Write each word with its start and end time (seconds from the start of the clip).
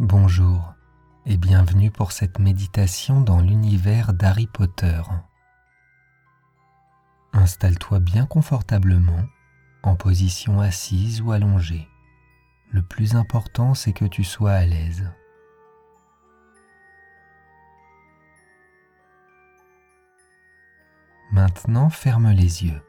Bonjour 0.00 0.74
et 1.26 1.36
bienvenue 1.36 1.90
pour 1.90 2.12
cette 2.12 2.38
méditation 2.38 3.20
dans 3.20 3.40
l'univers 3.40 4.12
d'Harry 4.12 4.46
Potter. 4.46 5.02
Installe-toi 7.32 7.98
bien 7.98 8.24
confortablement, 8.24 9.24
en 9.82 9.96
position 9.96 10.60
assise 10.60 11.20
ou 11.20 11.32
allongée. 11.32 11.88
Le 12.70 12.80
plus 12.80 13.16
important, 13.16 13.74
c'est 13.74 13.92
que 13.92 14.04
tu 14.04 14.22
sois 14.22 14.52
à 14.52 14.64
l'aise. 14.64 15.10
Maintenant, 21.32 21.90
ferme 21.90 22.30
les 22.30 22.64
yeux. 22.64 22.82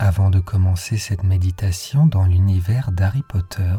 Avant 0.00 0.30
de 0.30 0.40
commencer 0.40 0.98
cette 0.98 1.22
méditation 1.22 2.06
dans 2.06 2.24
l'univers 2.24 2.90
d'Harry 2.90 3.22
Potter, 3.22 3.76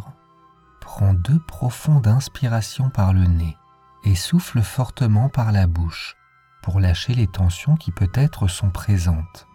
prends 0.88 1.13
deux 1.13 1.39
profondes 1.39 2.07
inspirations 2.07 2.89
par 2.89 3.12
le 3.12 3.25
nez 3.25 3.57
et 4.05 4.16
souffle 4.16 4.62
fortement 4.62 5.27
par 5.27 5.52
la 5.52 5.67
bouche 5.67 6.16
pour 6.63 6.79
lâcher 6.79 7.13
les 7.13 7.27
tensions 7.27 7.75
qui 7.75 7.91
peut-être 7.91 8.48
sont 8.48 8.70
présentes. 8.70 9.48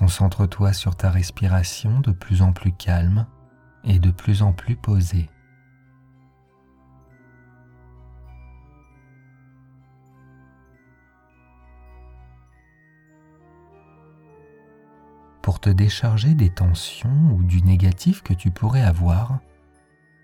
Concentre-toi 0.00 0.72
sur 0.72 0.96
ta 0.96 1.10
respiration 1.10 2.00
de 2.00 2.10
plus 2.10 2.40
en 2.40 2.52
plus 2.52 2.72
calme 2.72 3.26
et 3.84 3.98
de 3.98 4.10
plus 4.10 4.40
en 4.40 4.54
plus 4.54 4.74
posée. 4.74 5.28
Pour 15.42 15.60
te 15.60 15.68
décharger 15.68 16.34
des 16.34 16.48
tensions 16.48 17.34
ou 17.34 17.42
du 17.42 17.60
négatif 17.60 18.22
que 18.22 18.32
tu 18.32 18.50
pourrais 18.50 18.80
avoir, 18.80 19.40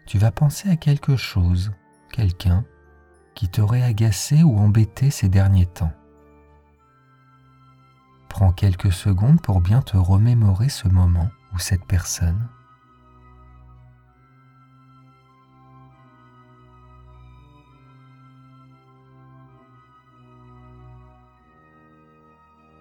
tu 0.07 0.17
vas 0.17 0.31
penser 0.31 0.71
à 0.71 0.77
quelque 0.77 1.17
chose, 1.17 1.71
quelqu'un 2.11 2.65
qui 3.35 3.51
t'aurait 3.51 3.83
agacé 3.83 4.43
ou 4.43 4.57
embêté 4.57 5.11
ces 5.11 5.29
derniers 5.29 5.67
temps. 5.67 5.93
Prends 8.29 8.53
quelques 8.53 8.93
secondes 8.93 9.41
pour 9.41 9.61
bien 9.61 9.83
te 9.83 9.97
remémorer 9.97 10.69
ce 10.69 10.89
moment 10.89 11.31
ou 11.55 11.59
cette 11.59 11.85
personne. 11.87 12.49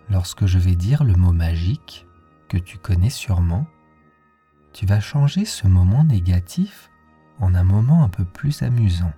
Lorsque 0.09 0.45
je 0.45 0.59
vais 0.59 0.75
dire 0.75 1.03
le 1.03 1.15
mot 1.15 1.31
magique, 1.31 2.05
que 2.47 2.57
tu 2.57 2.77
connais 2.77 3.09
sûrement, 3.09 3.65
tu 4.71 4.85
vas 4.85 4.99
changer 4.99 5.45
ce 5.45 5.67
moment 5.67 6.03
négatif 6.03 6.91
en 7.39 7.55
un 7.55 7.63
moment 7.63 8.03
un 8.03 8.09
peu 8.09 8.23
plus 8.23 8.61
amusant. 8.61 9.13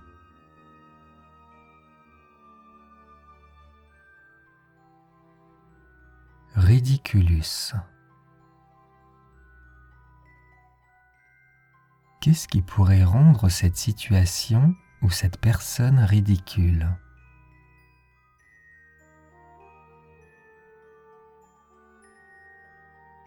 Ridiculus. 6.60 7.72
Qu'est-ce 12.20 12.48
qui 12.48 12.62
pourrait 12.62 13.04
rendre 13.04 13.48
cette 13.48 13.76
situation 13.76 14.74
ou 15.00 15.08
cette 15.08 15.38
personne 15.40 16.00
ridicule? 16.00 16.88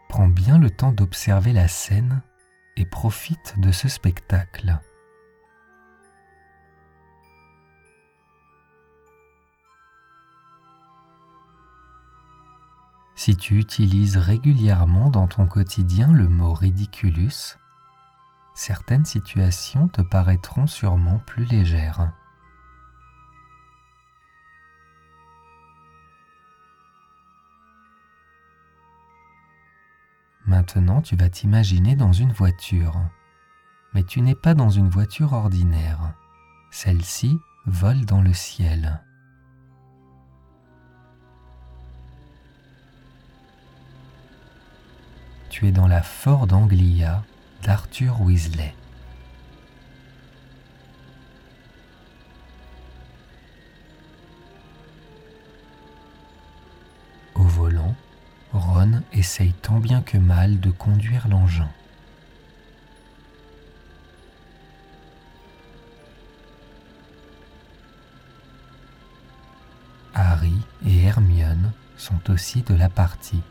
Prends 0.09 0.27
bien 0.27 0.59
le 0.59 0.69
temps 0.69 0.91
d'observer 0.91 1.53
la 1.53 1.69
scène 1.69 2.21
et 2.75 2.85
profite 2.85 3.57
de 3.61 3.71
ce 3.71 3.87
spectacle. 3.87 4.77
Si 13.23 13.37
tu 13.37 13.59
utilises 13.59 14.17
régulièrement 14.17 15.11
dans 15.11 15.27
ton 15.27 15.45
quotidien 15.45 16.11
le 16.11 16.27
mot 16.27 16.55
ridiculus, 16.55 17.55
certaines 18.55 19.05
situations 19.05 19.87
te 19.87 20.01
paraîtront 20.01 20.65
sûrement 20.65 21.19
plus 21.27 21.45
légères. 21.45 22.13
Maintenant, 30.47 31.03
tu 31.03 31.15
vas 31.15 31.29
t'imaginer 31.29 31.95
dans 31.95 32.13
une 32.13 32.33
voiture. 32.33 32.99
Mais 33.93 34.03
tu 34.03 34.21
n'es 34.21 34.33
pas 34.33 34.55
dans 34.55 34.71
une 34.71 34.89
voiture 34.89 35.33
ordinaire. 35.33 36.15
Celle-ci 36.71 37.39
vole 37.67 38.03
dans 38.05 38.23
le 38.23 38.33
ciel. 38.33 39.03
Tu 45.51 45.67
es 45.67 45.73
dans 45.73 45.87
la 45.87 46.01
Ford 46.01 46.47
Anglia 46.53 47.23
d'Arthur 47.61 48.21
Weasley. 48.21 48.73
Au 57.35 57.43
volant, 57.43 57.93
Ron 58.53 59.01
essaye 59.11 59.51
tant 59.51 59.81
bien 59.81 60.01
que 60.01 60.17
mal 60.17 60.61
de 60.61 60.71
conduire 60.71 61.27
l'engin. 61.27 61.69
Harry 70.13 70.55
et 70.85 71.03
Hermione 71.03 71.73
sont 71.97 72.31
aussi 72.31 72.61
de 72.61 72.73
la 72.73 72.87
partie. 72.87 73.43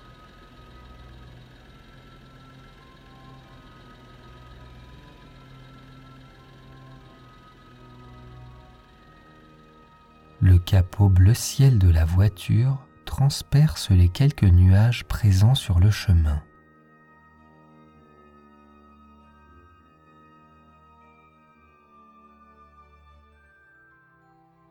Capot 10.71 11.09
bleu 11.09 11.35
ciel 11.35 11.81
de 11.81 11.91
la 11.91 12.05
voiture 12.05 12.79
transperce 13.05 13.91
les 13.91 14.09
quelques 14.09 14.45
nuages 14.45 15.05
présents 15.05 15.57
sur 15.57 15.81
le 15.81 15.91
chemin. 15.91 16.41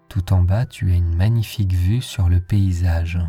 Tout 0.07 0.31
en 0.31 0.41
bas, 0.41 0.65
tu 0.65 0.89
as 0.89 0.95
une 0.95 1.17
magnifique 1.17 1.73
vue 1.73 2.01
sur 2.01 2.29
le 2.29 2.39
paysage. 2.39 3.19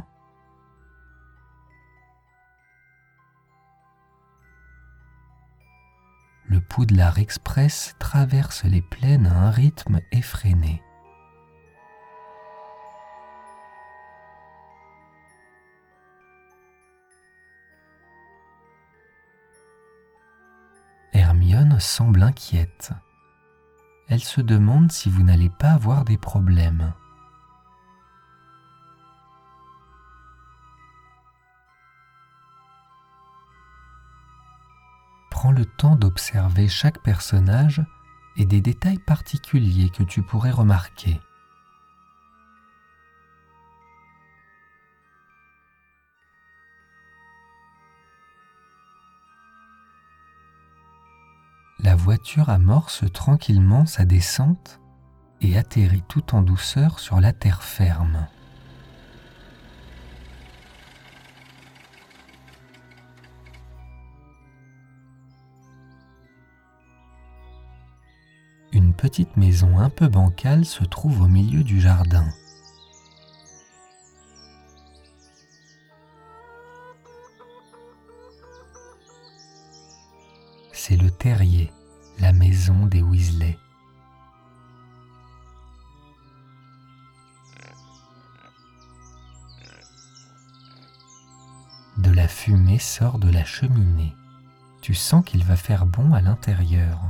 Le 6.46 6.60
Poudlard 6.60 7.18
Express 7.18 7.96
traverse 7.98 8.62
les 8.62 8.80
plaines 8.80 9.26
à 9.26 9.36
un 9.36 9.50
rythme 9.50 9.98
effréné. 10.12 10.80
Semble 21.80 22.22
inquiète. 22.22 22.92
Elle 24.08 24.20
se 24.20 24.40
demande 24.40 24.92
si 24.92 25.08
vous 25.10 25.22
n'allez 25.22 25.50
pas 25.50 25.70
avoir 25.70 26.04
des 26.04 26.18
problèmes. 26.18 26.92
Prends 35.30 35.52
le 35.52 35.64
temps 35.64 35.96
d'observer 35.96 36.68
chaque 36.68 37.02
personnage 37.02 37.82
et 38.36 38.44
des 38.44 38.60
détails 38.60 38.98
particuliers 38.98 39.90
que 39.90 40.02
tu 40.02 40.22
pourrais 40.22 40.50
remarquer. 40.50 41.20
la 51.90 51.96
voiture 51.96 52.50
amorce 52.50 53.02
tranquillement 53.12 53.84
sa 53.84 54.04
descente 54.04 54.78
et 55.40 55.58
atterrit 55.58 56.04
tout 56.06 56.36
en 56.36 56.42
douceur 56.42 57.00
sur 57.00 57.20
la 57.20 57.32
terre 57.32 57.64
ferme. 57.64 58.28
Une 68.70 68.94
petite 68.94 69.36
maison 69.36 69.80
un 69.80 69.90
peu 69.90 70.06
bancale 70.06 70.64
se 70.64 70.84
trouve 70.84 71.22
au 71.22 71.26
milieu 71.26 71.64
du 71.64 71.80
jardin. 71.80 72.28
c'est 80.72 80.96
le 80.96 81.10
terrier 81.10 81.70
la 82.20 82.32
maison 82.34 82.86
des 82.86 83.00
Weasley. 83.00 83.58
De 91.96 92.10
la 92.10 92.28
fumée 92.28 92.78
sort 92.78 93.18
de 93.18 93.30
la 93.30 93.44
cheminée. 93.44 94.14
Tu 94.82 94.94
sens 94.94 95.24
qu'il 95.24 95.44
va 95.44 95.56
faire 95.56 95.86
bon 95.86 96.12
à 96.12 96.20
l'intérieur. 96.20 97.00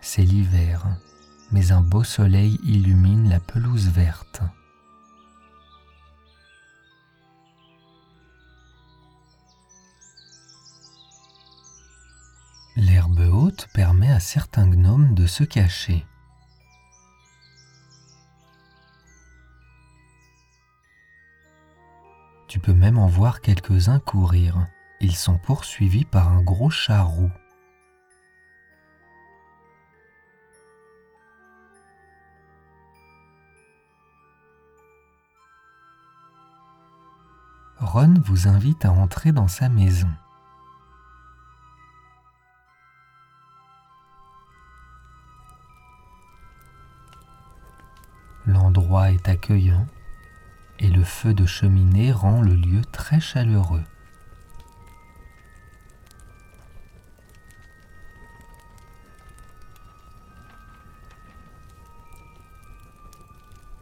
C'est 0.00 0.22
l'hiver, 0.22 0.86
mais 1.52 1.72
un 1.72 1.80
beau 1.80 2.04
soleil 2.04 2.60
illumine 2.62 3.30
la 3.30 3.40
pelouse 3.40 3.88
verte. 3.88 4.42
Certains 14.22 14.68
gnomes 14.68 15.14
de 15.14 15.26
se 15.26 15.44
cacher. 15.44 16.06
Tu 22.48 22.60
peux 22.60 22.72
même 22.72 22.98
en 22.98 23.08
voir 23.08 23.40
quelques-uns 23.40 23.98
courir. 23.98 24.66
Ils 25.00 25.16
sont 25.16 25.38
poursuivis 25.38 26.04
par 26.04 26.28
un 26.28 26.42
gros 26.42 26.70
chat 26.70 27.02
roux. 27.02 27.30
Ron 37.78 38.14
vous 38.24 38.48
invite 38.48 38.84
à 38.84 38.92
entrer 38.92 39.32
dans 39.32 39.48
sa 39.48 39.68
maison. 39.68 40.10
Est 49.00 49.26
accueillant 49.26 49.86
et 50.78 50.88
le 50.88 51.02
feu 51.02 51.32
de 51.32 51.46
cheminée 51.46 52.12
rend 52.12 52.42
le 52.42 52.54
lieu 52.54 52.82
très 52.92 53.20
chaleureux. 53.20 53.82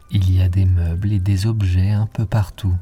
Il 0.09 0.31
y 0.33 0.41
a 0.41 0.47
des 0.47 0.65
meubles 0.65 1.11
et 1.11 1.19
des 1.19 1.45
objets 1.45 1.91
un 1.91 2.07
peu 2.07 2.25
partout. 2.25 2.75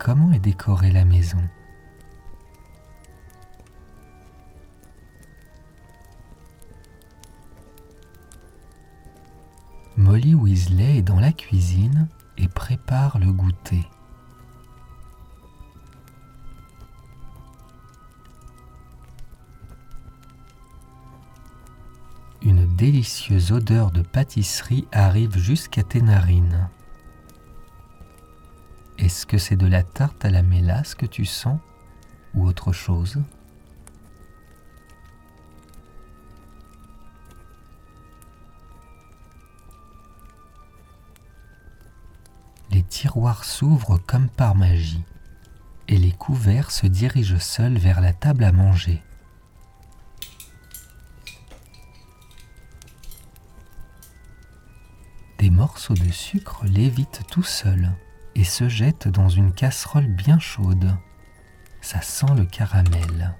Comment 0.00 0.32
est 0.32 0.40
décorée 0.40 0.90
la 0.90 1.04
maison? 1.04 1.38
Molly 9.98 10.34
Weasley 10.34 10.98
est 10.98 11.02
dans 11.02 11.20
la 11.20 11.32
cuisine 11.32 12.08
et 12.38 12.48
prépare 12.48 13.18
le 13.18 13.30
goûter. 13.30 13.86
Une 22.40 22.66
délicieuse 22.74 23.52
odeur 23.52 23.90
de 23.90 24.00
pâtisserie 24.00 24.88
arrive 24.92 25.36
jusqu'à 25.36 25.82
tes 25.82 26.00
narines. 26.00 26.70
Est-ce 29.00 29.24
que 29.24 29.38
c'est 29.38 29.56
de 29.56 29.66
la 29.66 29.82
tarte 29.82 30.26
à 30.26 30.30
la 30.30 30.42
mélasse 30.42 30.94
que 30.94 31.06
tu 31.06 31.24
sens 31.24 31.58
ou 32.34 32.44
autre 32.46 32.70
chose? 32.70 33.18
Les 42.70 42.82
tiroirs 42.82 43.44
s'ouvrent 43.44 43.96
comme 43.96 44.28
par 44.28 44.54
magie 44.54 45.02
et 45.88 45.96
les 45.96 46.12
couverts 46.12 46.70
se 46.70 46.86
dirigent 46.86 47.38
seuls 47.38 47.78
vers 47.78 48.02
la 48.02 48.12
table 48.12 48.44
à 48.44 48.52
manger. 48.52 49.02
Des 55.38 55.48
morceaux 55.48 55.94
de 55.94 56.12
sucre 56.12 56.66
lévitent 56.66 57.22
tout 57.30 57.42
seuls 57.42 57.90
et 58.40 58.44
se 58.44 58.70
jette 58.70 59.06
dans 59.06 59.28
une 59.28 59.52
casserole 59.52 60.06
bien 60.06 60.38
chaude. 60.38 60.96
Ça 61.82 62.00
sent 62.00 62.34
le 62.34 62.46
caramel. 62.46 63.36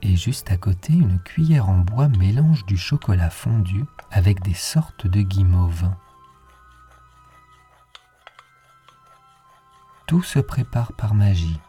Et 0.00 0.16
juste 0.16 0.50
à 0.50 0.56
côté, 0.56 0.94
une 0.94 1.20
cuillère 1.20 1.68
en 1.68 1.76
bois 1.76 2.08
mélange 2.08 2.64
du 2.64 2.78
chocolat 2.78 3.28
fondu 3.28 3.84
avec 4.10 4.40
des 4.40 4.54
sortes 4.54 5.06
de 5.06 5.20
guimauves. 5.20 5.90
Tout 10.06 10.22
se 10.22 10.38
prépare 10.38 10.94
par 10.94 11.12
magie. 11.12 11.60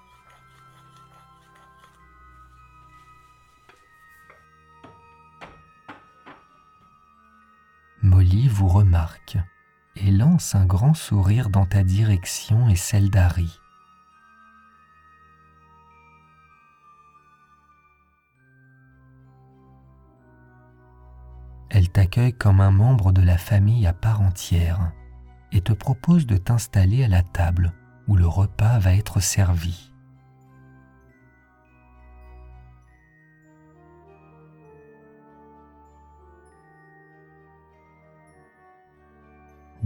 Remarque 8.67 9.37
et 9.95 10.11
lance 10.11 10.55
un 10.55 10.65
grand 10.65 10.93
sourire 10.93 11.49
dans 11.49 11.65
ta 11.65 11.83
direction 11.83 12.69
et 12.69 12.75
celle 12.75 13.09
d'Harry. 13.09 13.59
Elle 21.69 21.89
t'accueille 21.89 22.33
comme 22.33 22.61
un 22.61 22.71
membre 22.71 23.11
de 23.11 23.21
la 23.21 23.37
famille 23.37 23.85
à 23.85 23.93
part 23.93 24.21
entière 24.21 24.91
et 25.51 25.61
te 25.61 25.73
propose 25.73 26.25
de 26.25 26.37
t'installer 26.37 27.03
à 27.03 27.07
la 27.07 27.21
table 27.21 27.73
où 28.07 28.15
le 28.15 28.27
repas 28.27 28.79
va 28.79 28.93
être 28.93 29.19
servi. 29.19 29.88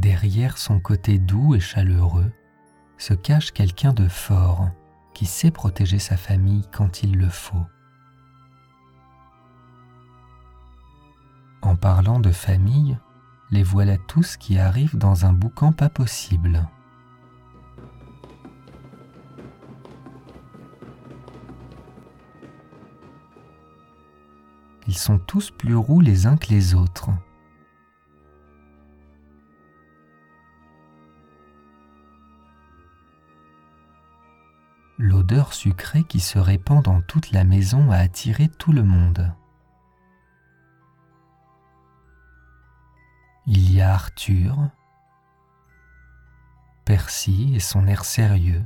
Derrière 0.04 0.58
son 0.58 0.82
côté 0.82 1.18
doux 1.18 1.56
et 1.56 1.62
chaleureux 1.62 2.30
se 2.98 3.14
cache 3.14 3.54
quelqu'un 3.54 3.94
de 3.94 4.10
fort 4.10 4.68
qui 5.14 5.26
sait 5.26 5.50
protéger 5.50 5.98
sa 5.98 6.18
famille 6.18 6.68
quand 6.74 7.04
il 7.04 7.18
le 7.18 7.30
faut. 7.30 7.66
En 11.62 11.78
parlant 11.78 12.20
de 12.20 12.32
famille, 12.32 12.98
les 13.50 13.64
voilà 13.64 13.98
tous 13.98 14.36
qui 14.36 14.60
arrivent 14.60 14.98
dans 14.98 15.26
un 15.26 15.32
boucan 15.32 15.72
pas 15.72 15.88
possible. 15.88 16.68
Ils 24.86 24.98
sont 24.98 25.18
tous 25.18 25.50
plus 25.50 25.78
roux 25.78 26.02
les 26.02 26.28
uns 26.28 26.36
que 26.36 26.50
les 26.50 26.76
autres. 26.76 27.10
L'odeur 35.04 35.52
sucrée 35.52 36.06
qui 36.06 36.22
se 36.22 36.40
répand 36.40 36.82
dans 36.82 37.02
toute 37.02 37.32
la 37.32 37.44
maison 37.44 37.92
a 37.92 37.98
attiré 37.98 38.48
tout 38.48 38.72
le 38.72 38.84
monde. 38.84 39.36
Il 43.46 43.70
y 43.70 43.82
a 43.82 43.94
Arthur, 43.94 44.58
Percy 46.86 47.52
et 47.54 47.60
son 47.60 47.86
air 47.86 48.06
sérieux, 48.06 48.66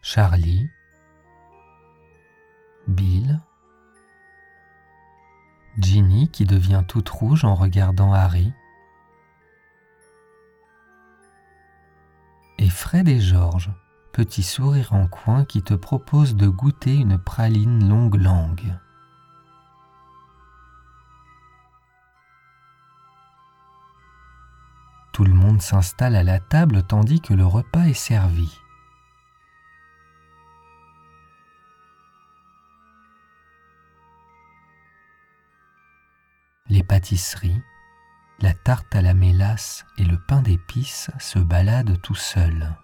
Charlie, 0.00 0.70
Bill, 2.88 3.42
Ginny 5.76 6.30
qui 6.30 6.46
devient 6.46 6.84
toute 6.88 7.10
rouge 7.10 7.44
en 7.44 7.54
regardant 7.54 8.14
Harry, 8.14 8.54
Fred 12.74 13.08
et 13.08 13.20
George, 13.20 13.70
petit 14.14 14.44
sourire 14.44 14.92
en 14.92 15.08
coin 15.08 15.44
qui 15.44 15.60
te 15.60 15.74
propose 15.74 16.36
de 16.36 16.46
goûter 16.46 16.94
une 16.94 17.18
praline 17.18 17.88
longue 17.88 18.14
langue. 18.14 18.78
Tout 25.12 25.24
le 25.24 25.34
monde 25.34 25.60
s'installe 25.60 26.14
à 26.14 26.22
la 26.22 26.38
table 26.38 26.84
tandis 26.84 27.20
que 27.20 27.34
le 27.34 27.44
repas 27.44 27.86
est 27.86 27.92
servi. 27.92 28.56
Les 36.68 36.84
pâtisseries, 36.84 37.60
la 38.38 38.54
tarte 38.54 38.94
à 38.94 39.02
la 39.02 39.12
mélasse 39.12 39.84
et 39.98 40.04
le 40.04 40.20
pain 40.20 40.40
d'épices 40.40 41.10
se 41.18 41.40
baladent 41.40 42.00
tout 42.00 42.14
seuls. 42.14 42.76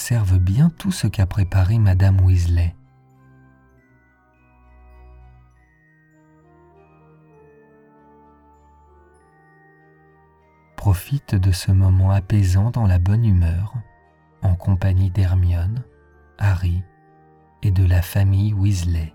Observe 0.00 0.38
bien 0.38 0.70
tout 0.78 0.92
ce 0.92 1.06
qu'a 1.06 1.26
préparé 1.26 1.78
Madame 1.78 2.22
Weasley. 2.22 2.74
Profite 10.74 11.34
de 11.34 11.52
ce 11.52 11.70
moment 11.70 12.12
apaisant 12.12 12.70
dans 12.70 12.86
la 12.86 12.98
bonne 12.98 13.26
humeur, 13.26 13.74
en 14.40 14.54
compagnie 14.54 15.10
d'Hermione, 15.10 15.84
Harry 16.38 16.82
et 17.60 17.70
de 17.70 17.84
la 17.84 18.00
famille 18.00 18.54
Weasley. 18.54 19.12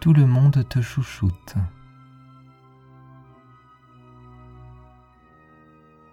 Tout 0.00 0.14
le 0.14 0.26
monde 0.26 0.66
te 0.68 0.80
chouchoute. 0.80 1.54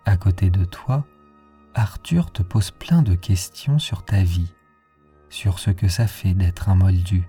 À 0.04 0.18
côté 0.18 0.50
de 0.50 0.66
toi, 0.66 1.06
Arthur 1.74 2.32
te 2.32 2.42
pose 2.44 2.72
plein 2.72 3.02
de 3.02 3.16
questions 3.16 3.80
sur 3.80 4.04
ta 4.04 4.22
vie, 4.22 4.54
sur 5.30 5.60
ce 5.60 5.72
que 5.72 5.88
ça 5.88 6.08
fait 6.08 6.34
d'être 6.34 6.68
un 6.68 6.76
moldu. 6.76 7.28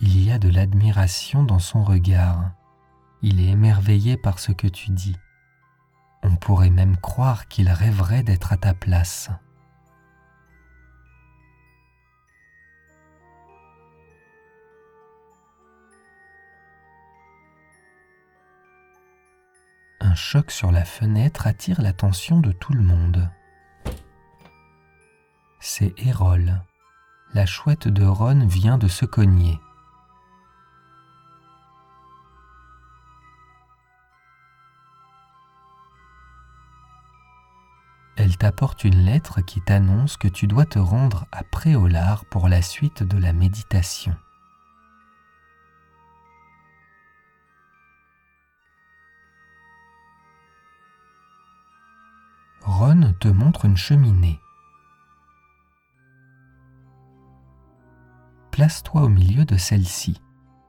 Il 0.00 0.24
y 0.24 0.32
a 0.32 0.40
de 0.40 0.48
l'admiration 0.48 1.44
dans 1.44 1.60
son 1.60 1.84
regard. 1.84 2.57
Il 3.22 3.40
est 3.40 3.50
émerveillé 3.50 4.16
par 4.16 4.38
ce 4.38 4.52
que 4.52 4.68
tu 4.68 4.90
dis. 4.90 5.16
On 6.22 6.36
pourrait 6.36 6.70
même 6.70 6.96
croire 6.96 7.48
qu'il 7.48 7.68
rêverait 7.68 8.22
d'être 8.22 8.52
à 8.52 8.56
ta 8.56 8.74
place. 8.74 9.30
Un 20.00 20.14
choc 20.14 20.52
sur 20.52 20.70
la 20.70 20.84
fenêtre 20.84 21.46
attire 21.46 21.82
l'attention 21.82 22.40
de 22.40 22.52
tout 22.52 22.72
le 22.72 22.82
monde. 22.82 23.28
C'est 25.58 25.92
Hérole. 25.98 26.62
La 27.34 27.46
chouette 27.46 27.88
de 27.88 28.04
Ron 28.04 28.46
vient 28.46 28.78
de 28.78 28.88
se 28.88 29.04
cogner. 29.04 29.58
T'apporte 38.38 38.84
une 38.84 39.04
lettre 39.04 39.40
qui 39.40 39.60
t'annonce 39.60 40.16
que 40.16 40.28
tu 40.28 40.46
dois 40.46 40.64
te 40.64 40.78
rendre 40.78 41.26
à 41.32 41.42
Préolard 41.42 42.24
pour 42.26 42.48
la 42.48 42.62
suite 42.62 43.02
de 43.02 43.18
la 43.18 43.32
méditation. 43.32 44.16
Ron 52.62 53.14
te 53.18 53.28
montre 53.28 53.64
une 53.64 53.76
cheminée. 53.76 54.38
Place-toi 58.52 59.02
au 59.02 59.08
milieu 59.08 59.44
de 59.44 59.56
celle-ci, 59.56 60.20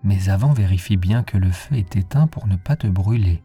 mais 0.04 0.30
avant 0.30 0.54
vérifie 0.54 0.98
bien 0.98 1.24
que 1.24 1.38
le 1.38 1.52
feu 1.52 1.76
est 1.76 1.96
éteint 1.96 2.28
pour 2.28 2.48
ne 2.48 2.56
pas 2.56 2.76
te 2.76 2.88
brûler. 2.88 3.44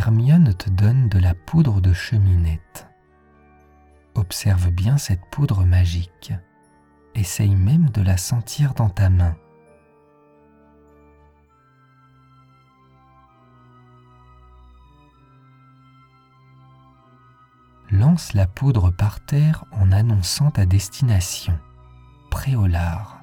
Hermione 0.00 0.54
te 0.54 0.70
donne 0.70 1.10
de 1.10 1.18
la 1.18 1.34
poudre 1.34 1.82
de 1.82 1.92
cheminette. 1.92 2.88
Observe 4.14 4.70
bien 4.70 4.96
cette 4.96 5.20
poudre 5.30 5.66
magique. 5.66 6.32
Essaye 7.14 7.54
même 7.54 7.90
de 7.90 8.00
la 8.00 8.16
sentir 8.16 8.72
dans 8.72 8.88
ta 8.88 9.10
main. 9.10 9.36
Lance 17.90 18.32
la 18.32 18.46
poudre 18.46 18.90
par 18.90 19.20
terre 19.20 19.66
en 19.70 19.92
annonçant 19.92 20.50
ta 20.50 20.64
destination. 20.64 21.58
Préolard. 22.30 23.19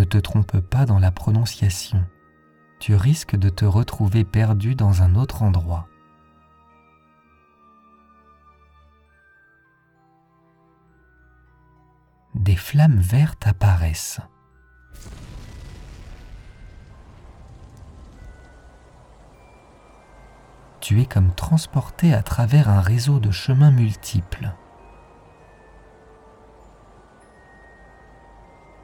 Ne 0.00 0.06
te 0.06 0.16
trompe 0.16 0.60
pas 0.60 0.86
dans 0.86 0.98
la 0.98 1.10
prononciation. 1.10 2.02
Tu 2.78 2.94
risques 2.94 3.36
de 3.36 3.50
te 3.50 3.66
retrouver 3.66 4.24
perdu 4.24 4.74
dans 4.74 5.02
un 5.02 5.14
autre 5.14 5.42
endroit. 5.42 5.88
Des 12.34 12.56
flammes 12.56 12.98
vertes 12.98 13.46
apparaissent. 13.46 14.22
Tu 20.80 21.02
es 21.02 21.04
comme 21.04 21.34
transporté 21.34 22.14
à 22.14 22.22
travers 22.22 22.70
un 22.70 22.80
réseau 22.80 23.20
de 23.20 23.30
chemins 23.30 23.70
multiples. 23.70 24.54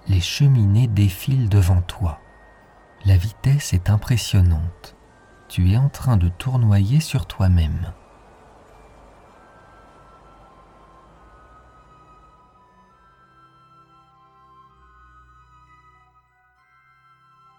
Les 0.08 0.20
cheminées 0.20 0.86
défilent 0.86 1.48
devant 1.48 1.82
toi. 1.82 2.20
La 3.04 3.16
vitesse 3.16 3.72
est 3.72 3.90
impressionnante. 3.90 4.96
Tu 5.48 5.70
es 5.72 5.76
en 5.76 5.88
train 5.88 6.16
de 6.16 6.28
tournoyer 6.28 7.00
sur 7.00 7.26
toi-même. 7.26 7.92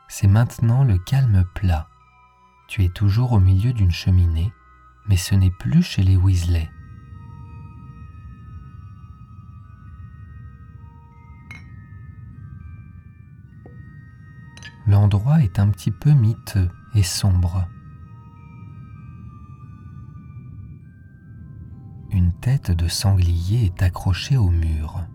C'est 0.07 0.27
maintenant 0.27 0.83
le 0.83 0.97
calme 0.97 1.45
plat. 1.53 1.87
Tu 2.67 2.83
es 2.83 2.89
toujours 2.89 3.33
au 3.33 3.39
milieu 3.39 3.71
d'une 3.71 3.91
cheminée, 3.91 4.51
mais 5.07 5.17
ce 5.17 5.35
n'est 5.35 5.51
plus 5.51 5.83
chez 5.83 6.01
les 6.01 6.17
Weasley. 6.17 6.69
L'endroit 14.87 15.41
est 15.41 15.59
un 15.59 15.67
petit 15.69 15.91
peu 15.91 16.11
miteux 16.11 16.69
et 16.95 17.03
sombre. 17.03 17.67
Une 22.11 22.31
tête 22.33 22.71
de 22.71 22.87
sanglier 22.87 23.65
est 23.65 23.83
accrochée 23.83 24.37
au 24.37 24.49
mur. 24.49 25.05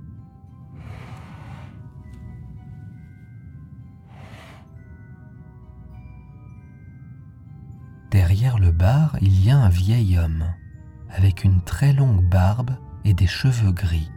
Derrière 8.10 8.58
le 8.58 8.72
bar, 8.72 9.16
il 9.22 9.42
y 9.42 9.50
a 9.50 9.56
un 9.56 9.70
vieil 9.70 10.18
homme, 10.18 10.44
avec 11.08 11.44
une 11.44 11.62
très 11.62 11.94
longue 11.94 12.22
barbe 12.22 12.72
et 13.04 13.14
des 13.14 13.26
cheveux 13.26 13.72
gris. 13.72 14.10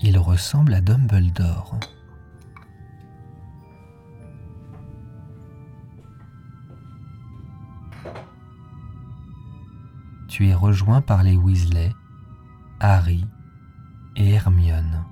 Il 0.00 0.18
ressemble 0.18 0.74
à 0.74 0.80
Dumbledore. 0.80 1.78
Tu 10.28 10.48
es 10.48 10.54
rejoint 10.54 11.00
par 11.00 11.22
les 11.22 11.36
Weasley 11.36 11.94
Harry 12.80 13.26
et 14.16 14.32
Hermione. 14.32 15.04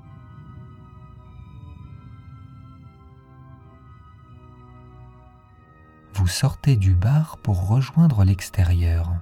Vous 6.12 6.26
sortez 6.26 6.76
du 6.76 6.94
bar 6.94 7.38
pour 7.38 7.68
rejoindre 7.68 8.24
l'extérieur. 8.24 9.12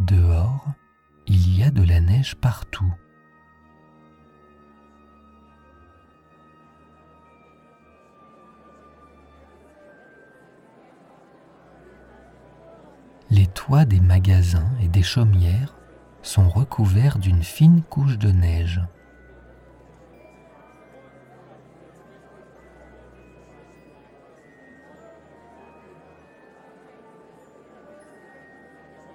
Dehors, 0.00 0.72
il 1.26 1.56
y 1.56 1.62
a 1.62 1.70
de 1.70 1.82
la 1.82 2.00
neige 2.00 2.34
partout. 2.34 2.92
Toits 13.68 13.84
des 13.84 14.00
magasins 14.00 14.70
et 14.80 14.88
des 14.88 15.02
chaumières 15.02 15.74
sont 16.22 16.48
recouverts 16.48 17.18
d'une 17.18 17.42
fine 17.42 17.82
couche 17.82 18.16
de 18.16 18.30
neige. 18.30 18.80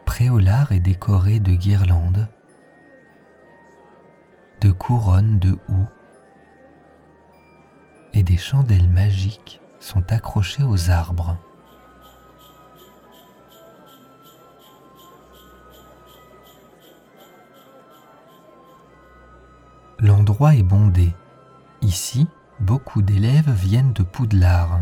Préolard 0.06 0.72
est 0.72 0.80
décoré 0.80 1.40
de 1.40 1.54
guirlandes, 1.54 2.28
de 4.62 4.72
couronnes 4.72 5.40
de 5.40 5.58
houx 5.68 5.88
et 8.14 8.22
des 8.22 8.38
chandelles 8.38 8.88
magiques 8.88 9.62
sont 9.80 10.12
accrochées 10.12 10.62
aux 10.62 10.92
arbres. 10.92 11.40
L'endroit 20.04 20.54
est 20.54 20.64
bondé. 20.64 21.14
Ici, 21.82 22.28
beaucoup 22.60 23.02
d'élèves 23.02 23.50
viennent 23.50 23.94
de 23.94 24.04
Poudlard. 24.04 24.82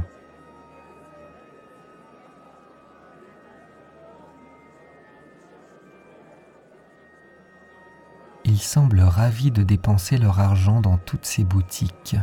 Ils 8.45 8.57
semblent 8.57 9.01
ravis 9.01 9.51
de 9.51 9.61
dépenser 9.61 10.17
leur 10.17 10.39
argent 10.39 10.81
dans 10.81 10.97
toutes 10.97 11.25
ces 11.25 11.43
boutiques. 11.43 12.15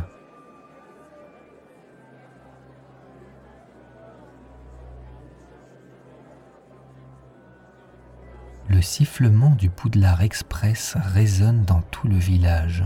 Le 8.79 8.83
sifflement 8.83 9.49
du 9.55 9.69
Poudlard 9.69 10.21
Express 10.21 10.95
résonne 10.95 11.65
dans 11.65 11.81
tout 11.81 12.07
le 12.07 12.15
village. 12.15 12.85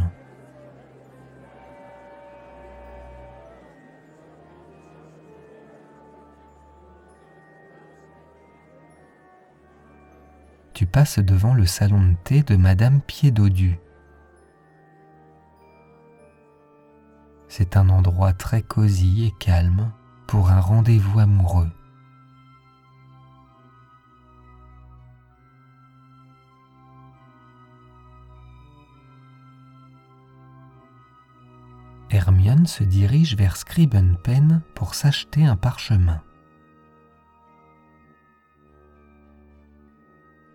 Tu 10.73 10.88
passes 10.88 11.19
devant 11.19 11.53
le 11.53 11.67
salon 11.67 12.01
de 12.01 12.15
thé 12.23 12.41
de 12.41 12.55
Madame 12.55 13.00
Pied-Dodu. 13.00 13.77
C'est 17.47 17.77
un 17.77 17.89
endroit 17.89 18.33
très 18.33 18.63
cosy 18.63 19.25
et 19.27 19.33
calme 19.39 19.91
pour 20.25 20.50
un 20.50 20.59
rendez-vous 20.59 21.19
amoureux. 21.19 21.69
Hermione 32.13 32.67
se 32.67 32.84
dirige 32.84 33.36
vers 33.36 33.58
Scribenpen 33.58 34.62
pour 34.76 34.93
s'acheter 34.93 35.45
un 35.45 35.56
parchemin. 35.56 36.21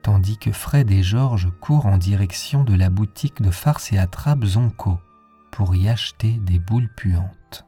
Tandis 0.02 0.38
que 0.38 0.52
Fred 0.52 0.88
et 0.92 1.02
George 1.02 1.48
courent 1.60 1.86
en 1.86 1.98
direction 1.98 2.62
de 2.62 2.74
la 2.74 2.90
boutique 2.90 3.42
de 3.42 3.50
farce 3.50 3.92
et 3.92 3.98
attrape 3.98 4.44
Zonko 4.44 5.00
pour 5.50 5.74
y 5.74 5.88
acheter 5.88 6.34
des 6.34 6.60
boules 6.60 6.90
puantes. 6.94 7.66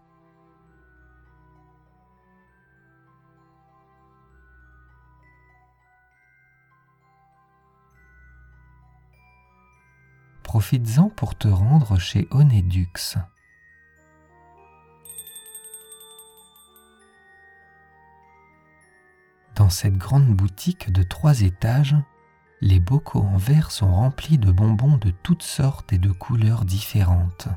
Profites-en 10.44 11.08
pour 11.08 11.34
te 11.34 11.48
rendre 11.48 11.98
chez 11.98 12.28
Onedux. 12.30 13.18
Dans 19.60 19.68
cette 19.68 19.98
grande 19.98 20.34
boutique 20.34 20.90
de 20.90 21.02
trois 21.02 21.42
étages, 21.42 21.94
les 22.62 22.80
bocaux 22.80 23.20
en 23.20 23.36
verre 23.36 23.70
sont 23.70 23.94
remplis 23.94 24.38
de 24.38 24.50
bonbons 24.50 24.96
de 24.96 25.10
toutes 25.10 25.42
sortes 25.42 25.92
et 25.92 25.98
de 25.98 26.10
couleurs 26.10 26.64
différentes. 26.64 27.48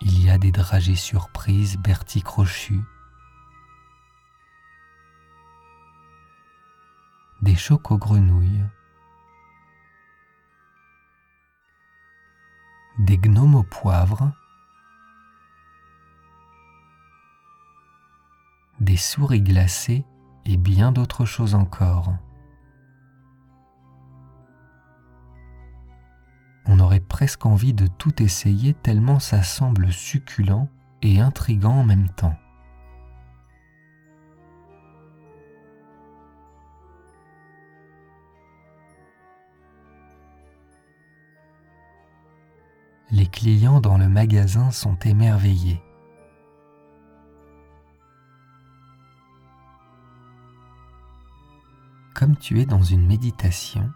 Il 0.00 0.24
y 0.24 0.30
a 0.30 0.38
des 0.38 0.50
dragées 0.50 0.96
surprises 0.96 1.76
Bertie 1.78 2.22
Crochu, 2.22 2.80
des 7.42 7.54
chocos 7.54 7.98
grenouilles, 7.98 8.64
des 12.98 13.18
gnomes 13.18 13.56
au 13.56 13.62
poivre, 13.62 14.32
des 18.80 18.96
souris 18.96 19.42
glacées 19.42 20.04
et 20.44 20.56
bien 20.56 20.92
d'autres 20.92 21.24
choses 21.24 21.54
encore. 21.54 22.14
On 26.66 26.80
aurait 26.80 27.00
presque 27.00 27.46
envie 27.46 27.74
de 27.74 27.86
tout 27.86 28.22
essayer 28.22 28.74
tellement 28.74 29.18
ça 29.18 29.42
semble 29.42 29.92
succulent 29.92 30.68
et 31.02 31.20
intrigant 31.20 31.80
en 31.80 31.84
même 31.84 32.08
temps. 32.08 32.36
Les 43.14 43.26
clients 43.26 43.80
dans 43.80 43.96
le 43.96 44.08
magasin 44.08 44.72
sont 44.72 44.96
émerveillés. 45.04 45.80
Comme 52.12 52.36
tu 52.36 52.60
es 52.60 52.66
dans 52.66 52.82
une 52.82 53.06
méditation, 53.06 53.88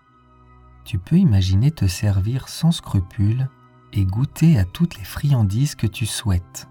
tu 0.85 1.00
peux 1.00 1.16
imaginer 1.16 1.72
te 1.72 1.88
servir 1.88 2.48
sans 2.48 2.70
scrupule 2.70 3.48
et 3.92 4.04
goûter 4.04 4.57
à 4.57 4.64
toutes 4.64 4.96
les 4.96 5.04
friandises 5.04 5.74
que 5.74 5.88
tu 5.88 6.07
souhaites. 6.07 6.68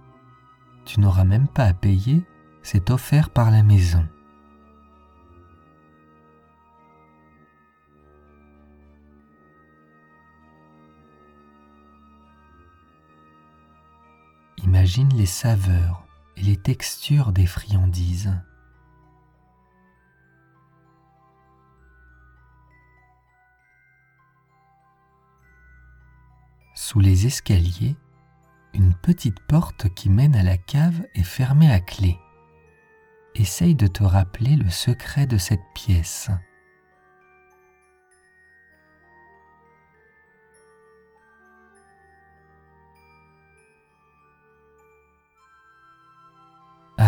Tu 0.86 1.02
n'auras 1.02 1.26
même 1.26 1.50
pas 1.50 1.66
à 1.66 1.74
payer, 1.74 2.24
c'est 2.64 2.92
offert 2.92 3.30
par 3.30 3.52
la 3.52 3.62
maison. 3.62 4.08
Imagine 14.68 15.14
les 15.16 15.26
saveurs 15.26 16.06
et 16.36 16.42
les 16.42 16.58
textures 16.58 17.32
des 17.32 17.46
friandises. 17.46 18.34
Sous 26.76 27.00
les 27.00 27.28
escaliers, 27.28 27.96
une 28.74 28.94
petite 28.94 29.40
porte 29.40 29.88
qui 29.94 30.10
mène 30.10 30.36
à 30.36 30.44
la 30.44 30.58
cave 30.58 31.02
est 31.16 31.24
fermée 31.24 31.72
à 31.72 31.80
clé. 31.80 32.20
Essaye 33.36 33.74
de 33.74 33.88
te 33.88 34.04
rappeler 34.04 34.58
le 34.58 34.70
secret 34.70 35.28
de 35.28 35.38
cette 35.38 35.64
pièce. 35.76 36.30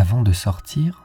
Avant 0.09 0.23
de 0.23 0.33
sortir, 0.33 1.03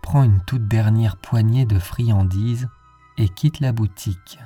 prends 0.00 0.22
une 0.22 0.40
toute 0.44 0.68
dernière 0.68 1.16
poignée 1.16 1.66
de 1.66 1.80
friandises 1.80 2.68
et 3.16 3.28
quitte 3.28 3.58
la 3.58 3.72
boutique. 3.72 4.38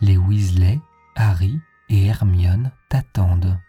Les 0.00 0.16
Weasley, 0.16 0.80
Harry 1.14 1.60
et 1.90 2.06
Hermione 2.06 2.70
t'attendent. 2.88 3.60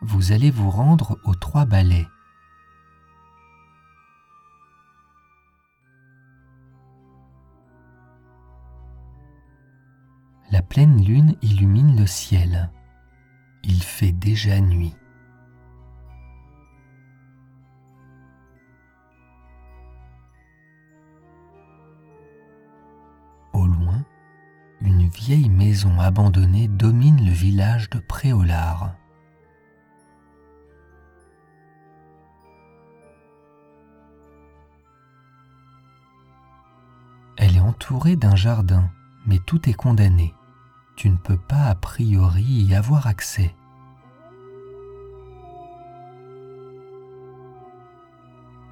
Vous 0.00 0.32
allez 0.32 0.50
vous 0.50 0.70
rendre 0.70 1.18
aux 1.24 1.34
trois 1.34 1.66
balais. 1.66 2.08
Pleine 10.78 11.04
lune 11.04 11.34
illumine 11.42 11.98
le 11.98 12.06
ciel. 12.06 12.70
Il 13.64 13.82
fait 13.82 14.12
déjà 14.12 14.60
nuit. 14.60 14.94
Au 23.52 23.66
loin, 23.66 24.04
une 24.80 25.08
vieille 25.08 25.48
maison 25.48 25.98
abandonnée 25.98 26.68
domine 26.68 27.26
le 27.26 27.32
village 27.32 27.90
de 27.90 27.98
Préolard. 27.98 28.94
Elle 37.36 37.56
est 37.56 37.60
entourée 37.60 38.14
d'un 38.14 38.36
jardin, 38.36 38.88
mais 39.26 39.40
tout 39.44 39.68
est 39.68 39.74
condamné. 39.74 40.32
Tu 40.98 41.10
ne 41.10 41.16
peux 41.16 41.36
pas 41.36 41.66
a 41.66 41.76
priori 41.76 42.42
y 42.42 42.74
avoir 42.74 43.06
accès. 43.06 43.54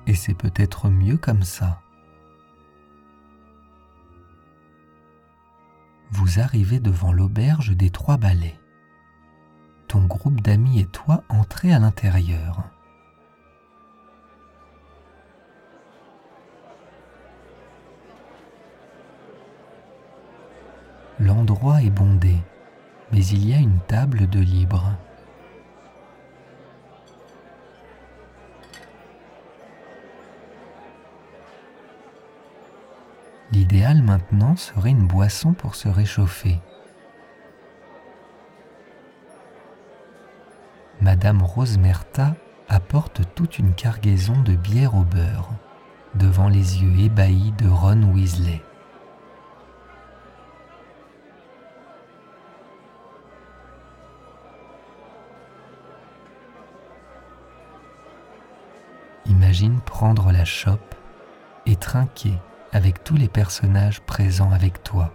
Et 0.08 0.14
c'est 0.16 0.34
peut-être 0.34 0.88
mieux 0.88 1.18
comme 1.18 1.44
ça. 1.44 1.80
Vous 6.10 6.40
arrivez 6.40 6.80
devant 6.80 7.12
l'auberge 7.12 7.76
des 7.76 7.90
Trois 7.90 8.16
Balais. 8.16 8.58
Ton 9.86 10.04
groupe 10.04 10.40
d'amis 10.40 10.80
et 10.80 10.86
toi 10.86 11.22
entrez 11.28 11.72
à 11.72 11.78
l'intérieur. 11.78 12.64
L'endroit 21.26 21.82
est 21.82 21.90
bondé, 21.90 22.36
mais 23.10 23.26
il 23.26 23.48
y 23.48 23.52
a 23.52 23.58
une 23.58 23.80
table 23.88 24.28
de 24.28 24.38
libre. 24.38 24.92
L'idéal 33.50 34.04
maintenant 34.04 34.54
serait 34.54 34.90
une 34.90 35.08
boisson 35.08 35.52
pour 35.52 35.74
se 35.74 35.88
réchauffer. 35.88 36.60
Madame 41.00 41.42
Rosemerta 41.42 42.36
apporte 42.68 43.22
toute 43.34 43.58
une 43.58 43.74
cargaison 43.74 44.40
de 44.42 44.54
bière 44.54 44.94
au 44.94 45.02
beurre 45.02 45.50
devant 46.14 46.48
les 46.48 46.84
yeux 46.84 47.00
ébahis 47.00 47.52
de 47.58 47.68
Ron 47.68 48.14
Weasley. 48.14 48.62
Imagine 59.36 59.80
prendre 59.80 60.32
la 60.32 60.46
chope 60.46 60.94
et 61.66 61.76
trinquer 61.76 62.32
avec 62.72 63.04
tous 63.04 63.16
les 63.16 63.28
personnages 63.28 64.00
présents 64.00 64.50
avec 64.50 64.82
toi. 64.82 65.12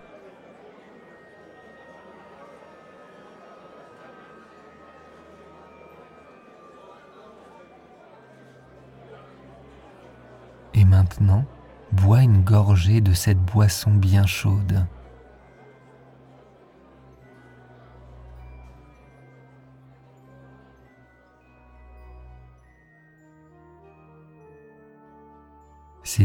Et 10.75 10.86
maintenant, 10.86 11.45
bois 11.91 12.21
une 12.21 12.43
gorgée 12.43 13.01
de 13.01 13.13
cette 13.13 13.39
boisson 13.39 13.89
bien 13.89 14.27
chaude. 14.27 14.86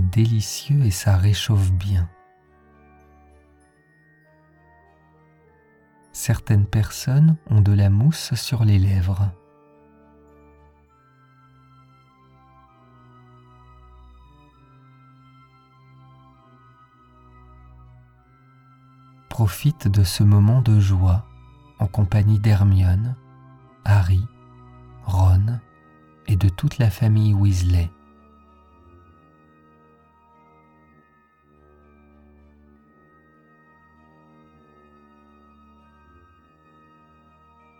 Délicieux 0.00 0.84
et 0.84 0.90
ça 0.90 1.16
réchauffe 1.16 1.72
bien. 1.72 2.08
Certaines 6.12 6.66
personnes 6.66 7.36
ont 7.50 7.60
de 7.60 7.72
la 7.72 7.90
mousse 7.90 8.34
sur 8.34 8.64
les 8.64 8.78
lèvres. 8.78 9.30
Profite 19.28 19.88
de 19.88 20.02
ce 20.02 20.22
moment 20.22 20.62
de 20.62 20.80
joie 20.80 21.26
en 21.78 21.86
compagnie 21.86 22.38
d'Hermione, 22.38 23.16
Harry, 23.84 24.24
Ron 25.04 25.60
et 26.26 26.36
de 26.36 26.48
toute 26.48 26.78
la 26.78 26.90
famille 26.90 27.34
Weasley. 27.34 27.90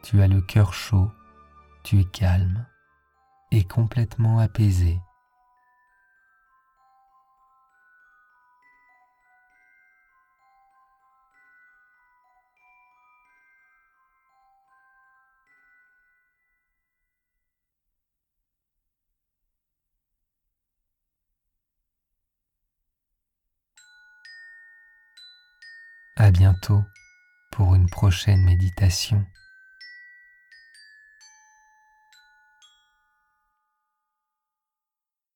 Tu 0.09 0.23
as 0.23 0.29
le 0.29 0.41
cœur 0.41 0.73
chaud, 0.73 1.11
tu 1.83 1.99
es 1.99 2.05
calme 2.05 2.65
et 3.51 3.65
complètement 3.65 4.39
apaisé. 4.39 5.01
À 26.15 26.31
bientôt 26.31 26.85
pour 27.51 27.75
une 27.75 27.91
prochaine 27.91 28.45
méditation. 28.45 29.27